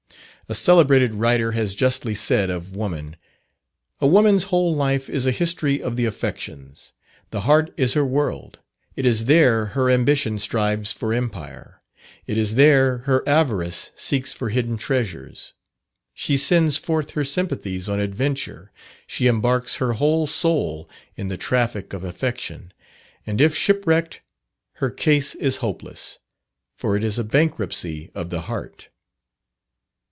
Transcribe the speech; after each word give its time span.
A 0.49 0.53
celebrated 0.53 1.13
writer 1.13 1.53
has 1.53 1.73
justly 1.73 2.13
said 2.13 2.49
of 2.49 2.75
woman: 2.75 3.15
"A 4.01 4.07
woman's 4.07 4.43
whole 4.51 4.75
life 4.75 5.09
is 5.09 5.25
a 5.25 5.31
history 5.31 5.81
of 5.81 5.95
the 5.95 6.03
affections. 6.03 6.91
The 7.29 7.41
heart 7.41 7.73
is 7.77 7.93
her 7.93 8.05
world; 8.05 8.59
it 8.97 9.05
is 9.05 9.23
there 9.31 9.67
her 9.67 9.89
ambition 9.89 10.37
strives 10.39 10.91
for 10.91 11.13
empire; 11.13 11.79
it 12.27 12.37
is 12.37 12.55
there 12.55 12.97
her 13.07 13.23
avarice 13.25 13.91
seeks 13.95 14.33
for 14.33 14.49
hidden 14.49 14.75
treasures. 14.75 15.53
She 16.13 16.35
sends 16.35 16.75
forth 16.75 17.11
her 17.11 17.23
sympathies 17.23 17.87
on 17.87 18.01
adventure; 18.01 18.73
she 19.07 19.27
embarks 19.27 19.75
her 19.75 19.93
whole 19.93 20.27
soul 20.27 20.89
in 21.15 21.29
the 21.29 21.37
traffic 21.37 21.93
of 21.93 22.03
affection; 22.03 22.73
and 23.25 23.39
if 23.39 23.55
shipwrecked, 23.55 24.19
her 24.81 24.89
case 24.89 25.33
is 25.33 25.57
hopeless 25.57 26.19
for 26.75 26.97
it 26.97 27.05
is 27.05 27.17
a 27.17 27.23
bankruptcy 27.23 28.11
of 28.13 28.31
the 28.31 28.41
heart." 28.41 28.89